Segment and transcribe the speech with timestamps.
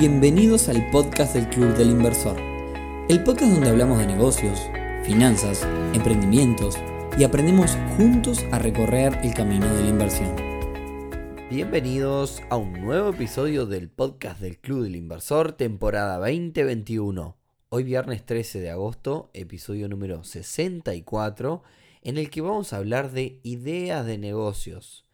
[0.00, 2.40] Bienvenidos al podcast del Club del Inversor,
[3.10, 4.58] el podcast donde hablamos de negocios,
[5.04, 5.62] finanzas,
[5.92, 6.78] emprendimientos
[7.18, 10.34] y aprendemos juntos a recorrer el camino de la inversión.
[11.50, 17.36] Bienvenidos a un nuevo episodio del podcast del Club del Inversor, temporada 2021.
[17.68, 21.62] Hoy viernes 13 de agosto, episodio número 64,
[22.00, 25.04] en el que vamos a hablar de ideas de negocios.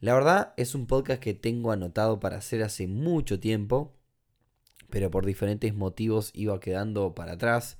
[0.00, 3.93] La verdad es un podcast que tengo anotado para hacer hace mucho tiempo,
[4.90, 7.78] pero por diferentes motivos iba quedando para atrás.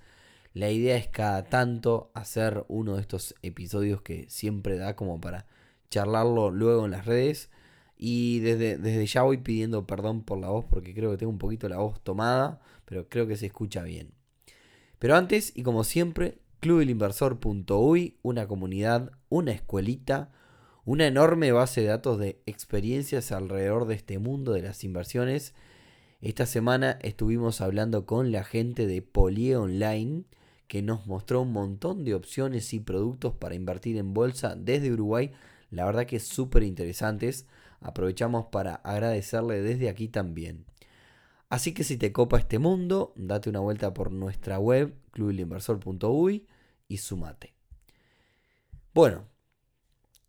[0.53, 5.47] La idea es cada tanto hacer uno de estos episodios que siempre da como para
[5.91, 7.51] charlarlo luego en las redes.
[7.97, 11.39] Y desde, desde ya voy pidiendo perdón por la voz porque creo que tengo un
[11.39, 14.13] poquito la voz tomada, pero creo que se escucha bien.
[14.99, 20.31] Pero antes, y como siempre, clubelinversor.uy, una comunidad, una escuelita,
[20.85, 25.55] una enorme base de datos de experiencias alrededor de este mundo de las inversiones.
[26.25, 30.25] Esta semana estuvimos hablando con la gente de Polie Online
[30.69, 35.33] que nos mostró un montón de opciones y productos para invertir en bolsa desde Uruguay.
[35.69, 37.47] La verdad que súper interesantes.
[37.83, 40.65] Aprovechamos para agradecerle desde aquí también.
[41.51, 46.47] Así que si te copa este mundo, date una vuelta por nuestra web clubelinversor.uy
[46.89, 47.53] y sumate.
[48.95, 49.29] Bueno,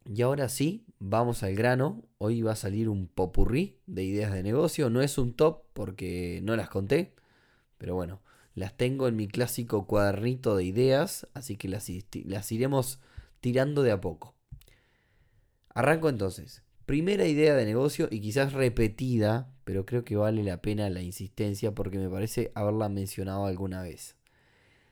[0.03, 2.03] y ahora sí, vamos al grano.
[2.17, 4.89] Hoy va a salir un popurrí de ideas de negocio.
[4.89, 7.13] No es un top porque no las conté,
[7.77, 8.21] pero bueno,
[8.55, 11.89] las tengo en mi clásico cuadernito de ideas, así que las,
[12.25, 12.99] las iremos
[13.39, 14.35] tirando de a poco.
[15.69, 16.63] Arranco entonces.
[16.85, 21.73] Primera idea de negocio y quizás repetida, pero creo que vale la pena la insistencia
[21.73, 24.15] porque me parece haberla mencionado alguna vez.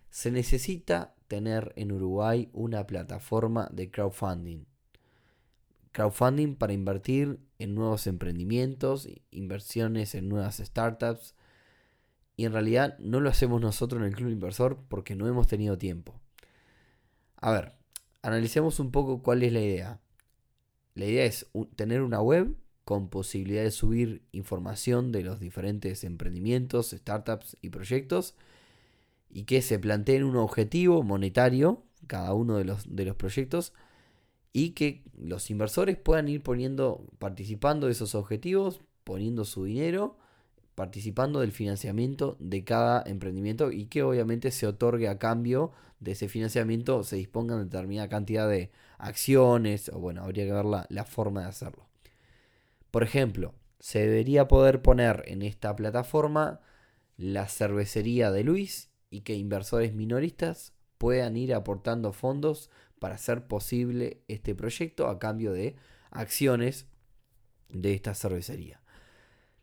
[0.09, 4.66] Se necesita tener en Uruguay una plataforma de crowdfunding
[5.94, 11.36] crowdfunding para invertir en nuevos emprendimientos, inversiones en nuevas startups.
[12.36, 15.77] Y en realidad no lo hacemos nosotros en el Club Inversor porque no hemos tenido
[15.77, 16.20] tiempo.
[17.37, 17.73] A ver,
[18.23, 19.99] analicemos un poco cuál es la idea.
[20.95, 22.55] La idea es tener una web
[22.86, 28.36] con posibilidad de subir información de los diferentes emprendimientos, startups y proyectos
[29.30, 33.73] y que se planteen un objetivo monetario cada uno de los, de los proyectos
[34.53, 40.17] y que los inversores puedan ir poniendo, participando de esos objetivos, poniendo su dinero,
[40.75, 46.30] participando del financiamiento de cada emprendimiento y que obviamente se otorgue a cambio de ese
[46.30, 51.41] financiamiento, se dispongan determinada cantidad de acciones, o bueno, habría que ver la, la forma
[51.41, 51.87] de hacerlo.
[52.91, 56.61] Por ejemplo, se debería poder poner en esta plataforma
[57.17, 62.70] la cervecería de Luis y que inversores minoristas puedan ir aportando fondos
[63.03, 65.75] para hacer posible este proyecto a cambio de
[66.09, 66.87] acciones
[67.67, 68.80] de esta cervecería.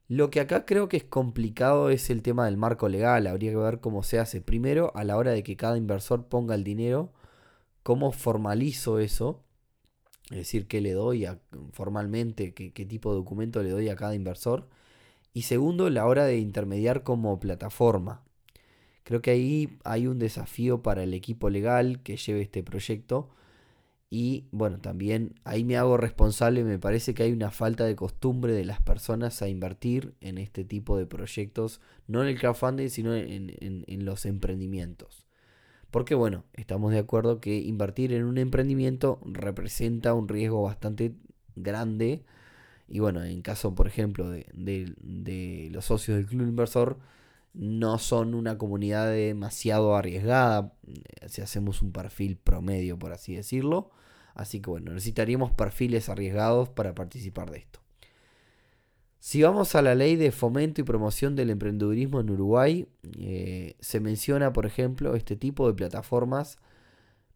[0.09, 3.57] Lo que acá creo que es complicado es el tema del marco legal, habría que
[3.57, 4.43] ver cómo se hace.
[4.43, 7.15] Primero, a la hora de que cada inversor ponga el dinero,
[7.83, 9.43] cómo formalizo eso,
[10.29, 11.27] es decir, qué le doy
[11.73, 14.69] formalmente, qué, tipo de documento le doy a cada inversor.
[15.33, 18.23] Y segundo, la hora de intermediar como plataforma.
[19.05, 23.31] Creo que ahí hay un desafío para el equipo legal que lleve este proyecto.
[24.13, 28.53] Y bueno, también ahí me hago responsable, me parece que hay una falta de costumbre
[28.53, 33.15] de las personas a invertir en este tipo de proyectos, no en el crowdfunding, sino
[33.15, 35.27] en, los emprendimientos.
[35.93, 41.15] Porque bueno, estamos de acuerdo que invertir en un emprendimiento representa un riesgo bastante
[41.55, 42.25] grande.
[42.89, 46.99] Y bueno, en caso, por ejemplo, de, de los socios del club inversor,
[47.53, 53.91] no son una comunidad demasiado arriesgada, eh, si hacemos un perfil promedio, por así decirlo.
[54.35, 57.81] Así que bueno, necesitaríamos perfiles arriesgados para participar de esto.
[59.19, 62.89] Si vamos a la ley de fomento y promoción del emprendedurismo en Uruguay,
[63.19, 66.59] eh, se menciona, por ejemplo, este tipo de plataformas,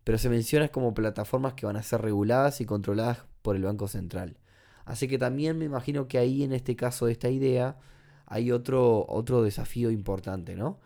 [0.02, 3.86] pero se menciona como plataformas que van a ser reguladas y controladas por el Banco
[3.86, 4.38] Central.
[4.86, 7.76] Así que también me imagino que ahí en este caso de esta idea
[8.26, 10.80] hay otro, otro desafío importante, ¿no?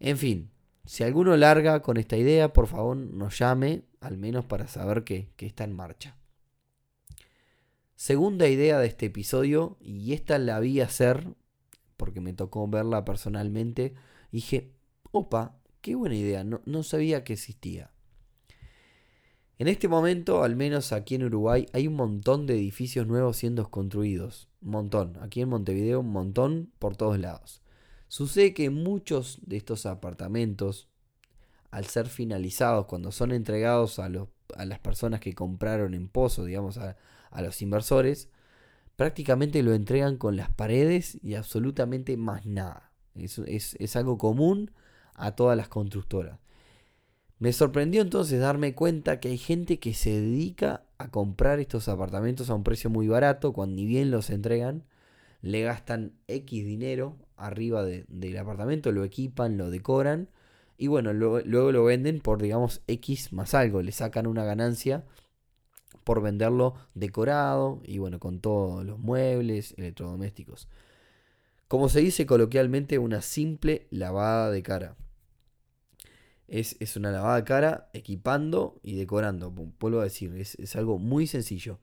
[0.00, 0.50] En fin,
[0.84, 5.30] si alguno larga con esta idea, por favor nos llame, al menos para saber que,
[5.36, 6.16] que está en marcha.
[7.94, 11.34] Segunda idea de este episodio, y esta la vi hacer
[11.96, 13.94] porque me tocó verla personalmente,
[14.32, 14.72] dije,
[15.12, 17.92] opa, qué buena idea, no, no sabía que existía.
[19.62, 23.70] En este momento, al menos aquí en Uruguay, hay un montón de edificios nuevos siendo
[23.70, 24.48] construidos.
[24.60, 25.16] Un montón.
[25.20, 27.62] Aquí en Montevideo, un montón por todos lados.
[28.08, 30.88] Sucede que muchos de estos apartamentos,
[31.70, 36.96] al ser finalizados, cuando son entregados a, las personas que compraron en pozo, digamos, a,
[37.40, 38.30] los inversores,
[38.96, 42.90] prácticamente lo entregan con las paredes y absolutamente más nada.
[43.14, 44.72] Es, algo común
[45.14, 46.40] a todas las constructoras.
[47.42, 52.48] Me sorprendió entonces darme cuenta que hay gente que se dedica a comprar estos apartamentos
[52.48, 54.84] a un precio muy barato, cuando ni bien los entregan,
[55.40, 60.28] le gastan X dinero arriba del apartamento, lo equipan, lo decoran
[60.78, 65.04] y bueno, luego lo venden por digamos X más algo, le sacan una ganancia
[66.04, 70.68] por venderlo decorado y bueno, con todos los muebles, electrodomésticos.
[71.66, 74.96] Como se dice coloquialmente, una simple lavada de cara.
[76.52, 79.50] Es, una lavada cara equipando y decorando.
[79.50, 81.80] Vuelvo a decir, es, es algo muy sencillo.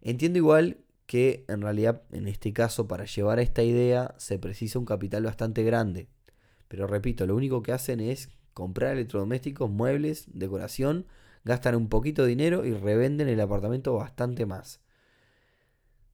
[0.00, 4.78] Entiendo igual que en realidad en este caso para llevar a esta idea se precisa
[4.78, 6.08] un capital bastante grande.
[6.68, 11.04] Pero repito, lo único que hacen es comprar electrodomésticos, muebles, decoración
[11.44, 14.80] gastan un poquito de dinero y revenden el apartamento bastante más.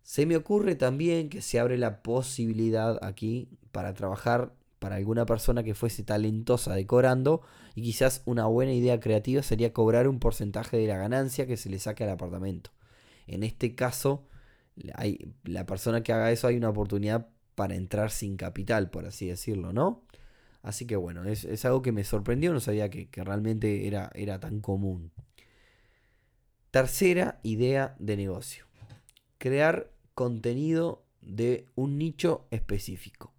[0.02, 5.62] Se me ocurre también que se abre la posibilidad aquí para trabajar para alguna persona
[5.62, 7.42] que fuese talentosa decorando
[7.76, 11.70] y quizás una buena idea creativa sería cobrar un porcentaje de la ganancia que se
[11.70, 12.72] le saque al apartamento.
[13.28, 14.26] En este caso,
[14.94, 19.28] hay, la persona que haga eso hay una oportunidad para entrar sin capital, por así
[19.28, 20.02] decirlo, ¿no?
[20.62, 24.60] Así que bueno, es, algo que me sorprendió, no sabía que, realmente era, era tan
[24.60, 25.12] común.
[26.72, 28.66] Tercera idea de negocio.
[29.38, 33.31] Crear contenido de un nicho específico.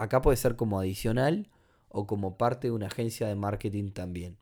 [0.00, 1.50] Acá puede ser como adicional
[1.90, 4.38] o como parte de una agencia de marketing también.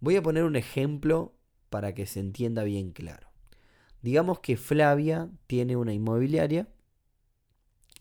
[0.00, 1.32] Voy a poner un ejemplo
[1.68, 3.28] para que se entienda bien claro.
[4.02, 6.66] Digamos que Flavia tiene una inmobiliaria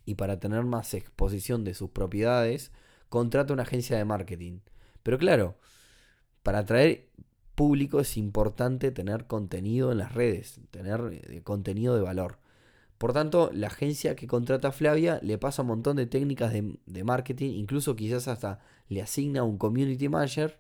[0.04, 2.72] y para tener más exposición de sus propiedades
[3.10, 4.62] contrata una agencia de marketing.
[5.04, 5.60] Pero claro,
[6.42, 7.08] para atraer
[7.54, 12.40] público es importante tener contenido en las redes, tener eh, contenido de valor.
[13.00, 17.04] Por tanto, la agencia que contrata a Flavia le pasa un montón de técnicas de,
[17.06, 18.60] marketing, incluso quizás hasta
[18.90, 20.60] le asigna un community manager.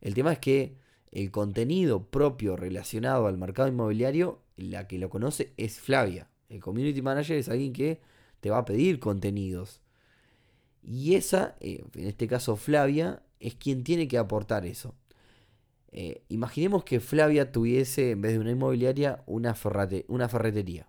[0.00, 0.78] El tema es que
[1.12, 6.30] el contenido propio relacionado al mercado inmobiliario, la que lo conoce es Flavia.
[6.48, 8.00] El community manager es alguien que
[8.40, 9.82] te va a pedir contenidos.
[10.82, 14.94] Y esa, eh, en este caso Flavia, es quien tiene que aportar eso.
[15.92, 19.54] Eh, imaginemos que Flavia tuviese, en vez de una inmobiliaria, una,
[20.08, 20.86] una ferretería.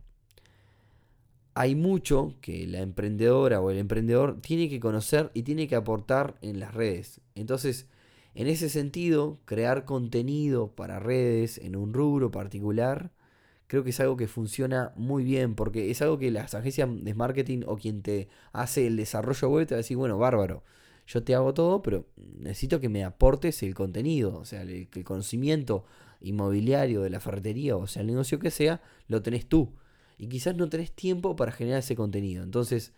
[1.60, 6.36] Hay mucho que la emprendedora o el emprendedor tiene que conocer y tiene que aportar
[6.42, 7.20] en las redes.
[7.34, 7.88] Entonces,
[8.36, 13.12] en ese sentido, crear contenido para redes en un rubro particular
[13.68, 17.14] creo que es algo que funciona muy bien, porque es algo que las agencias de
[17.14, 20.64] marketing o quien te hace el desarrollo web te va a decir, bueno, bárbaro,
[21.06, 22.06] yo te hago todo, pero
[22.40, 25.86] necesito que me aportes el contenido, o sea, el, el conocimiento
[26.22, 29.74] inmobiliario de la ferretería, o sea, el negocio que sea, lo tenés tú.
[30.18, 32.44] Y quizás no tenés tiempo para generar ese contenido.
[32.44, 32.94] Entonces,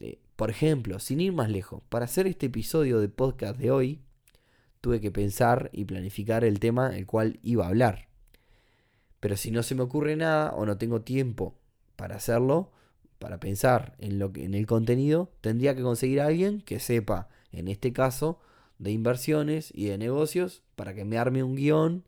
[0.00, 4.00] eh, por ejemplo, sin ir más lejos, para hacer este episodio de podcast de hoy,
[4.80, 8.08] tuve que pensar y planificar el tema el cual iba a hablar.
[9.20, 11.56] Pero si no se me ocurre nada o no tengo tiempo
[11.96, 12.70] para hacerlo,
[13.18, 17.28] para pensar en, lo que, en el contenido, tendría que conseguir a alguien que sepa,
[17.50, 18.38] en este caso,
[18.78, 22.04] de inversiones y de negocios, para que me arme un guion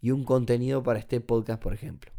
[0.00, 2.12] y un contenido para este podcast, por ejemplo.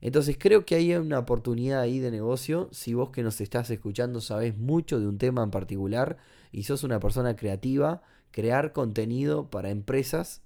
[0.00, 2.68] Entonces creo que hay una oportunidad ahí de negocio.
[2.72, 6.18] Si vos que nos estás escuchando sabes mucho de un tema en particular
[6.52, 10.42] y sos una persona creativa, crear contenido para empresas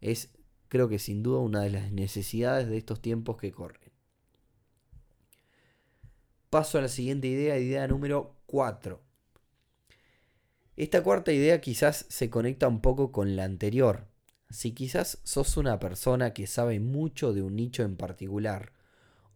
[0.00, 0.30] es
[0.68, 3.90] creo que sin duda una de las necesidades de estos tiempos que corren.
[6.48, 9.00] Paso a la siguiente idea, idea número 4.
[10.76, 14.06] Esta cuarta idea quizás se conecta un poco con la anterior.
[14.48, 18.72] Si quizás sos una persona que sabe mucho de un nicho en particular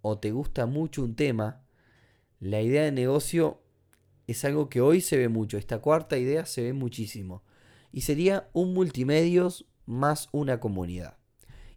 [0.06, 1.62] o te gusta mucho un tema,
[2.38, 3.62] la idea de negocio
[4.26, 5.56] es algo que hoy se ve mucho.
[5.56, 7.42] Esta cuarta idea se ve muchísimo.
[7.90, 11.16] Y sería un multimedios más una comunidad.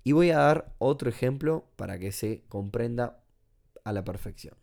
[0.03, 3.23] Y voy a dar otro ejemplo para que se comprenda
[3.85, 4.55] a la perfección.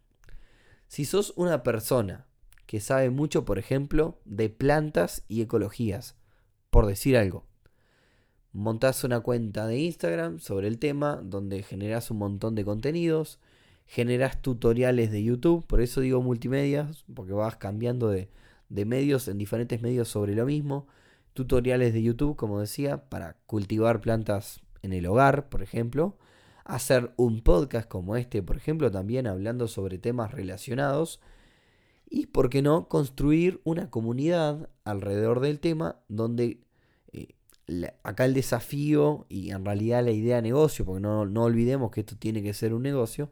[0.86, 2.26] Si sos una persona
[2.66, 6.16] que sabe mucho, por ejemplo, de plantas y ecologías,
[6.68, 7.46] por decir algo,
[8.52, 13.40] montás una cuenta de Instagram sobre el tema donde generas un montón de contenidos,
[13.86, 18.28] generas tutoriales de YouTube, por eso digo multimedia, porque vas cambiando de,
[18.68, 20.86] de medios en diferentes medios sobre lo mismo,
[21.32, 26.16] tutoriales de YouTube, como decía, para cultivar plantas en el hogar, por ejemplo,
[26.64, 31.20] hacer un podcast como este, por ejemplo, también hablando sobre temas relacionados,
[32.08, 36.60] y, ¿por qué no?, construir una comunidad alrededor del tema donde
[37.12, 37.34] eh,
[38.02, 42.00] acá el desafío y en realidad la idea de negocio, porque no, no olvidemos que
[42.00, 43.30] esto tiene que ser un negocio,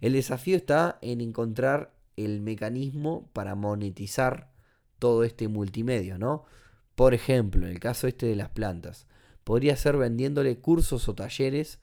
[0.00, 4.50] El desafío está en encontrar el mecanismo para monetizar
[4.98, 6.44] todo este multimedio, ¿no?
[6.94, 9.06] Por ejemplo, en el caso este de las plantas,
[9.42, 11.80] podría ser vendiéndole cursos o talleres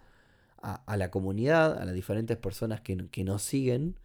[0.62, 3.96] a, la comunidad, a las diferentes personas que, que nos siguen,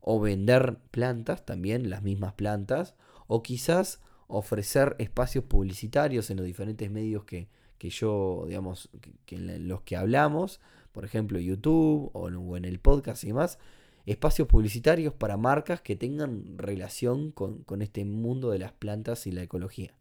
[0.00, 2.94] o vender plantas también, las mismas plantas,
[3.26, 7.48] o quizás ofrecer espacios publicitarios en los diferentes medios que,
[7.80, 8.90] yo, digamos,
[9.26, 10.60] que, en los que hablamos,
[10.92, 13.58] por ejemplo YouTube o en el podcast y demás,
[14.06, 19.32] espacios publicitarios para marcas que tengan relación con, con este mundo de las plantas y
[19.32, 19.94] la ecología.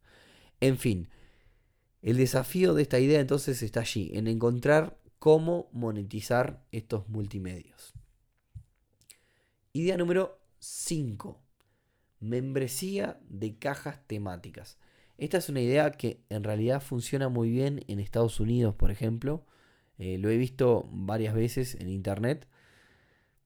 [0.62, 1.10] En fin,
[2.02, 7.94] el desafío de esta idea entonces está allí, en encontrar cómo monetizar estos multimedios.
[9.74, 11.42] Idea número 5.
[12.20, 14.78] Membresía de cajas temáticas.
[15.18, 19.46] Esta es una idea que en realidad funciona muy bien en Estados Unidos, por ejemplo.
[20.00, 22.48] Eh, lo he visto varias veces en internet.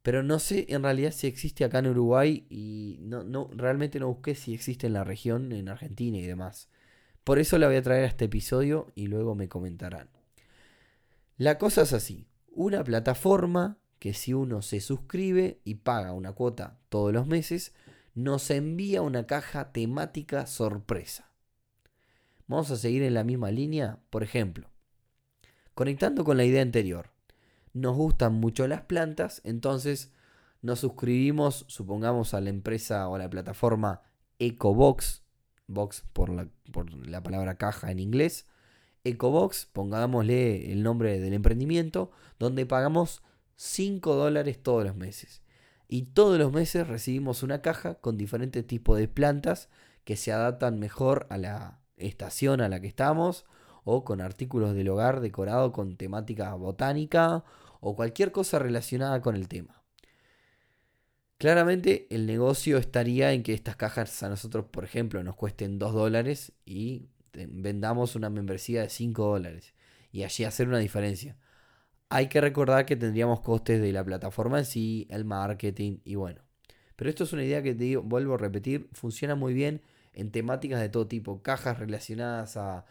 [0.03, 4.07] Pero no sé en realidad si existe acá en Uruguay y no, no, realmente no
[4.07, 6.69] busqué si existe en la región, en Argentina y demás.
[7.23, 10.09] Por eso la voy a traer a este episodio y luego me comentarán.
[11.37, 16.77] La cosa es así, una plataforma que si uno se suscribe y paga una cuota
[16.89, 17.73] todos los meses,
[18.13, 21.31] nos envía una caja temática sorpresa.
[22.47, 24.72] Vamos a seguir en la misma línea, por ejemplo,
[25.75, 27.09] conectando con la idea anterior.
[27.73, 30.11] Nos gustan mucho las plantas, entonces
[30.61, 34.01] nos suscribimos, supongamos, a la empresa o a la plataforma
[34.39, 35.23] EcoBox,
[35.67, 38.45] box por la, por la palabra caja en inglés.
[39.03, 43.21] EcoBox, pongámosle el nombre del emprendimiento, donde pagamos
[43.55, 45.41] 5 dólares todos los meses.
[45.87, 49.69] Y todos los meses recibimos una caja con diferentes tipos de plantas
[50.05, 53.45] que se adaptan mejor a la estación a la que estamos
[53.83, 57.43] o con artículos del hogar decorado con temática botánica
[57.79, 59.83] o cualquier cosa relacionada con el tema.
[61.37, 65.93] Claramente el negocio estaría en que estas cajas a nosotros, por ejemplo, nos cuesten 2
[65.93, 69.73] dólares y vendamos una membresía de 5 dólares.
[70.11, 71.35] Y allí hacer una diferencia.
[72.07, 76.43] Hay que recordar que tendríamos costes de la plataforma en sí, el marketing y bueno.
[76.95, 79.81] Pero esto es una idea que te digo, vuelvo a repetir, funciona muy bien
[80.13, 81.41] en temáticas de todo tipo.
[81.41, 82.85] Cajas relacionadas a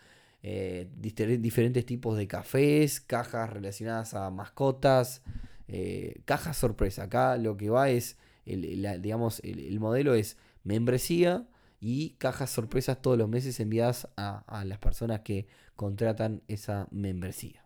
[0.44, 5.22] eh, diferentes tipos de cafés, cajas relacionadas a mascotas,
[5.68, 7.04] eh, cajas sorpresa.
[7.04, 11.46] Acá lo que va es el, digamos, el, modelo es membresía
[11.80, 15.46] y cajas sorpresas todos los meses enviadas a, las personas que
[15.76, 17.64] contratan esa membresía.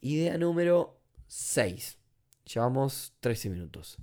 [0.00, 1.98] Idea número 6.
[2.52, 3.98] Llevamos 13 minutos.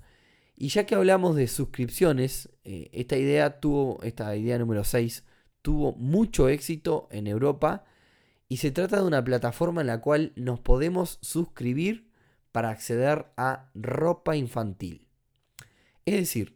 [0.55, 5.23] Y ya que hablamos de suscripciones, eh, esta idea tuvo, esta idea número 6,
[5.61, 7.85] tuvo mucho éxito en Europa
[8.47, 12.11] y se trata de una plataforma en la cual nos podemos suscribir
[12.51, 15.07] para acceder a ropa infantil.
[16.05, 16.55] Es decir,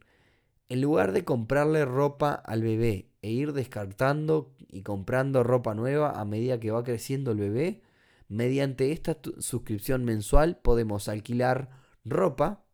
[0.68, 6.26] en lugar de comprarle ropa al bebé e ir descartando y comprando ropa nueva a
[6.26, 7.82] medida que va creciendo el bebé,
[8.28, 11.70] mediante esta suscripción mensual podemos alquilar
[12.04, 12.66] ropa,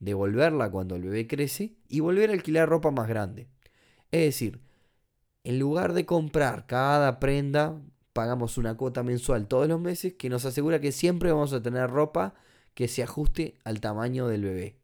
[0.00, 3.48] devolverla cuando el bebé crece y volver a alquilar ropa más grande.
[4.10, 4.60] Es decir,
[5.44, 7.80] en lugar de comprar cada prenda
[8.14, 11.90] pagamos una cuota mensual todos los meses que nos asegura que siempre vamos a tener
[11.90, 12.34] ropa
[12.74, 14.78] que se ajuste al tamaño del bebé.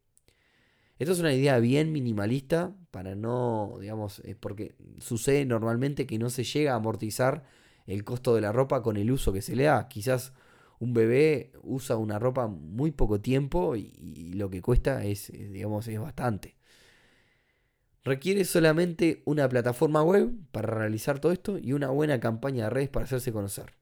[0.98, 6.44] Esto es una idea bien minimalista para no, digamos, porque sucede normalmente que no se
[6.44, 7.44] llega a amortizar
[7.86, 9.88] el costo de la ropa con el uso que se le da.
[9.88, 10.34] Quizás
[10.78, 15.88] un bebé usa una ropa muy poco tiempo y, y lo que cuesta es, digamos,
[15.88, 16.59] es bastante.
[18.02, 22.88] Requiere solamente una plataforma web para realizar todo esto y una buena campaña de redes
[22.88, 23.74] para hacerse conocer.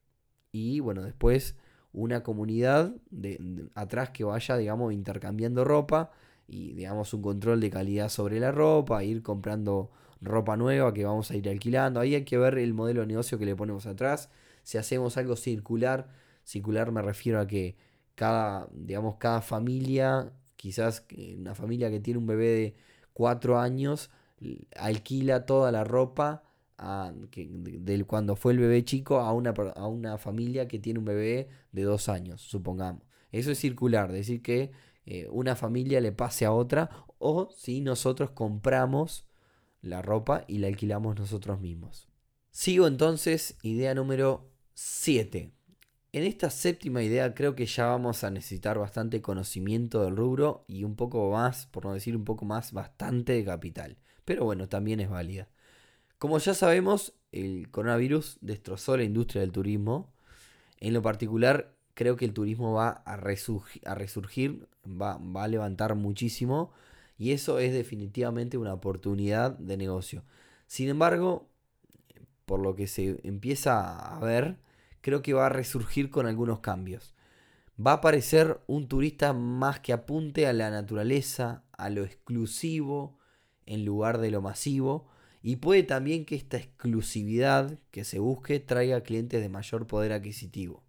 [0.51, 1.55] Y bueno, después
[1.93, 6.11] una comunidad de, atrás que vaya, digamos, intercambiando ropa
[6.47, 11.31] y, digamos, un control de calidad sobre la ropa, ir comprando ropa nueva que vamos
[11.31, 12.01] a ir alquilando.
[12.01, 14.31] Ahí hay que ver el modelo de negocio que le ponemos atrás.
[14.65, 16.09] Si hacemos algo circular,
[16.45, 17.77] circular me refiero a que
[18.15, 21.07] cada, digamos, cada familia, quizás
[21.37, 22.75] una familia que tiene un bebé de
[23.19, 24.11] cuatro años
[24.77, 26.45] alquila toda la ropa
[26.79, 31.01] a, que, del cuando fue el bebé chico a una, a una familia que tiene
[31.01, 33.03] un bebé de dos años, supongamos.
[33.33, 34.71] Eso es circular, decir que
[35.05, 39.27] eh, una familia le pase a otra o si nosotros compramos
[39.83, 42.09] la ropa y la alquilamos nosotros mismos.
[42.53, 45.58] Sigo entonces, idea número 7.
[46.11, 50.85] En esta séptima idea creo que ya vamos a necesitar bastante conocimiento del rubro y
[50.85, 53.99] un poco más, por no decir un poco más, bastante de capital.
[54.25, 55.49] Pero bueno, también es válida.
[56.19, 60.11] Como ya sabemos, el coronavirus destrozó la industria del turismo.
[60.81, 66.73] En lo particular, creo que el turismo va a resurgir, va a levantar muchísimo
[67.19, 70.25] y eso es definitivamente una oportunidad de negocio.
[70.67, 71.49] Sin embargo,
[72.47, 74.57] por lo que se empieza a ver,
[75.09, 77.15] creo que va a resurgir con algunos cambios.
[77.81, 83.19] Va a aparecer un turista más que apunte a la naturaleza, a lo exclusivo,
[83.65, 85.09] en lugar de lo masivo.
[85.41, 90.85] Y puede también que esta exclusividad que se busque traiga clientes de mayor poder adquisitivo.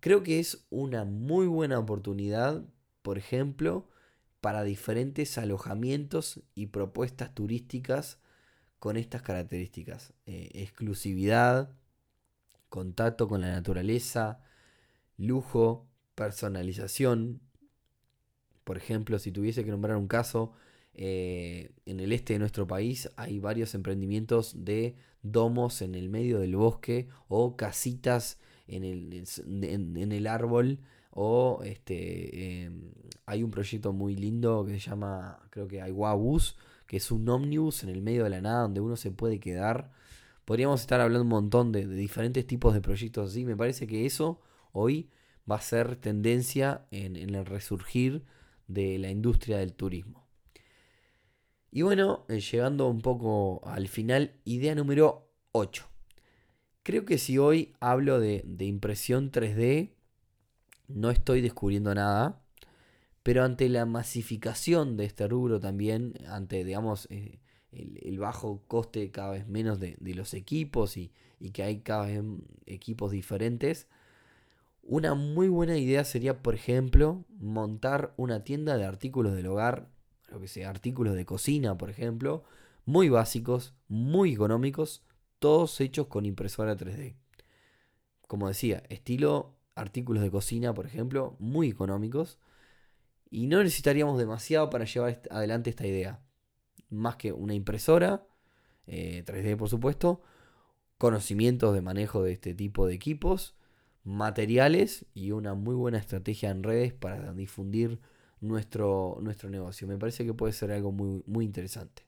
[0.00, 2.64] Creo que es una muy buena oportunidad,
[3.02, 3.86] por ejemplo,
[4.40, 8.18] para diferentes alojamientos y propuestas turísticas
[8.78, 10.14] con estas características.
[10.24, 11.76] Eh, exclusividad,
[12.74, 14.40] contacto con la naturaleza,
[15.16, 17.40] lujo, personalización.
[18.64, 20.54] Por ejemplo, si tuviese que nombrar un caso,
[20.94, 26.40] eh, en el este de nuestro país hay varios emprendimientos de domos en el medio
[26.40, 29.24] del bosque o casitas en el,
[29.62, 32.90] en, el árbol o este em,
[33.26, 37.82] hay un proyecto muy lindo que se llama creo que Bus que es un ómnibus
[37.82, 39.90] en el medio de la nada donde uno se puede quedar
[40.44, 44.40] podríamos estar hablando un montón de, diferentes tipos de proyectos así me parece que eso
[44.72, 45.10] hoy
[45.50, 48.24] va a ser tendencia en, el resurgir
[48.66, 50.26] de la industria del turismo
[51.70, 55.88] y bueno eh, llegando un poco al final idea número 8
[56.84, 59.94] Creo que si hoy hablo de, impresión 3D,
[60.86, 62.42] no estoy descubriendo nada.
[63.22, 67.40] Pero ante la masificación de este rubro también, ante, digamos, eh,
[67.74, 71.12] el, bajo coste cada vez menos de, los equipos y,
[71.52, 72.22] que hay cada vez
[72.66, 73.86] equipos diferentes,
[74.82, 79.88] una muy buena idea sería, por ejemplo, montar una tienda de artículos del hogar,
[80.30, 82.44] lo que sea, artículos de cocina, por ejemplo,
[82.84, 85.02] muy básicos, muy económicos,
[85.38, 87.16] todos hechos con impresora 3D.
[88.26, 92.38] Como decía, estilo artículos de cocina, por ejemplo, muy económicos.
[93.30, 96.20] Y no necesitaríamos demasiado para llevar adelante esta idea.
[96.94, 98.26] Más que una impresora,
[98.86, 100.22] 3D eh, por supuesto,
[100.98, 103.56] conocimientos de manejo de este tipo de equipos,
[104.04, 108.00] materiales y una muy buena estrategia en redes para difundir
[108.40, 109.88] nuestro, nuestro negocio.
[109.88, 112.06] Me parece que puede ser algo muy, muy interesante.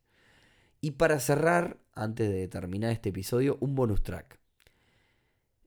[0.80, 4.38] Y para cerrar, antes de terminar este episodio, un bonus track.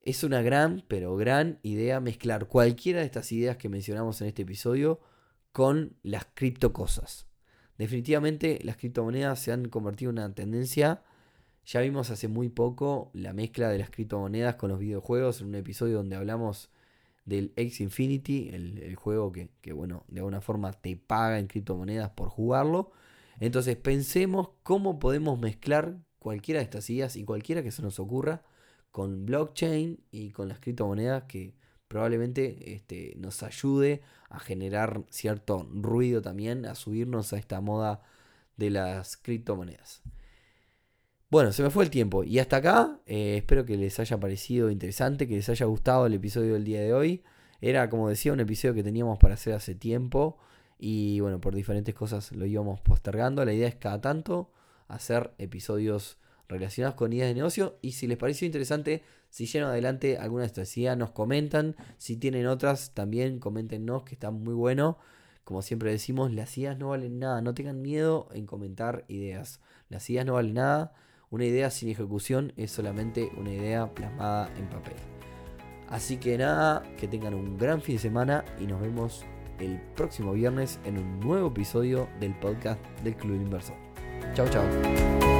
[0.02, 4.42] Es una gran, pero gran idea mezclar cualquiera de estas ideas que mencionamos en este
[4.42, 5.00] episodio
[5.52, 7.29] con las criptocosas.
[7.80, 11.02] Definitivamente las criptomonedas se han convertido en una tendencia.
[11.64, 15.54] Ya vimos hace muy poco la mezcla de las criptomonedas con los videojuegos en un
[15.54, 16.68] episodio donde hablamos
[17.24, 21.46] del X Infinity, el, el juego que, que, bueno, de alguna forma te paga en
[21.46, 22.92] criptomonedas por jugarlo.
[23.38, 28.42] Entonces pensemos cómo podemos mezclar cualquiera de estas ideas y cualquiera que se nos ocurra
[28.90, 31.54] con blockchain y con las criptomonedas que
[31.90, 38.00] probablemente este, nos ayude a generar cierto ruido también, a subirnos a esta moda
[38.56, 40.00] de las criptomonedas.
[41.30, 44.70] Bueno, se me fue el tiempo y hasta acá eh, espero que les haya parecido
[44.70, 47.24] interesante, que les haya gustado el episodio del día de hoy.
[47.60, 50.38] Era, como decía, un episodio que teníamos para hacer hace tiempo.
[50.78, 53.44] Y bueno, por diferentes cosas lo íbamos postergando.
[53.44, 54.52] La idea es cada tanto
[54.86, 56.18] hacer episodios
[56.50, 57.78] relacionados con ideas de negocio.
[57.80, 61.76] Y si les pareció interesante, si llegan adelante alguna de estas ideas, nos comentan.
[61.98, 64.98] Si tienen otras, también coméntenos que está muy bueno.
[65.44, 67.40] Como siempre decimos, las ideas no valen nada.
[67.40, 69.60] No tengan miedo en comentar ideas.
[69.88, 70.92] Las ideas no valen nada.
[71.30, 74.96] Una idea sin ejecución es solamente una idea plasmada en papel.
[75.88, 79.24] Así que nada, que tengan un gran fin de semana y nos vemos
[79.58, 83.76] el próximo viernes en un nuevo episodio del podcast del Club Inversor.
[84.34, 85.39] Chao, chao.